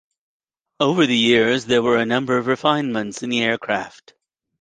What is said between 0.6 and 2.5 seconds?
Over the years there were a number of